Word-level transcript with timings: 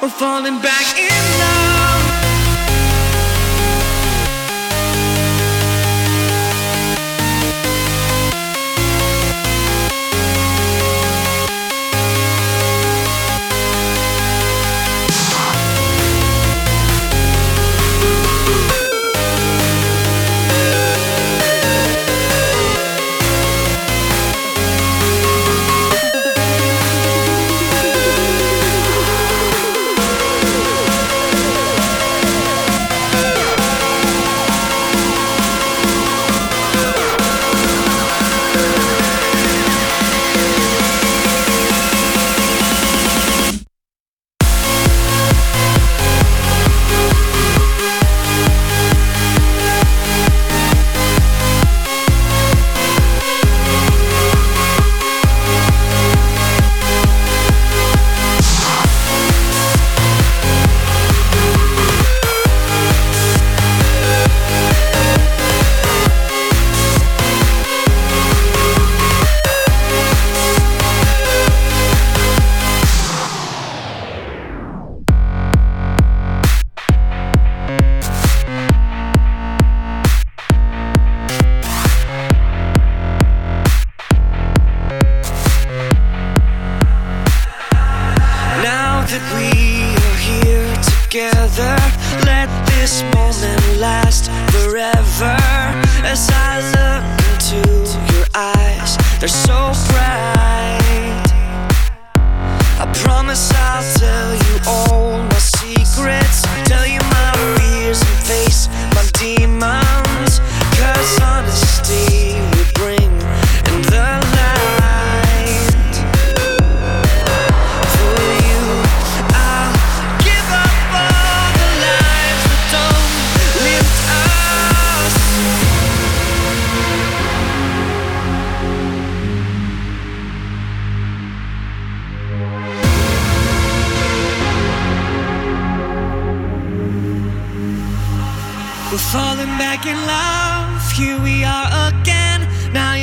We're 0.00 0.08
falling 0.08 0.60
back 0.60 0.96
in 0.96 1.38
love. 1.40 1.77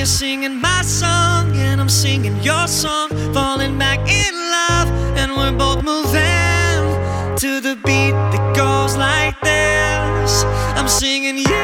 singing 0.06 0.62
my 0.62 0.81
song 0.84 1.56
and 1.56 1.81
I'm 1.81 1.90
singing 1.90 2.40
your 2.44 2.68
song. 2.68 3.10
Falling 3.34 3.78
back 3.78 4.00
in 4.07 4.34
love, 4.34 4.88
and 5.18 5.31
we're 5.36 5.57
both 5.57 5.84
moving 5.84 7.38
to 7.38 7.60
the 7.60 7.75
beat 7.84 8.12
that 8.12 8.56
goes 8.56 8.96
like 8.98 9.40
this. 9.42 10.44
I'm 10.78 10.88
singing 10.88 11.38
you. 11.38 11.55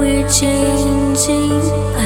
we're 0.00 0.26
changing. 0.30 1.99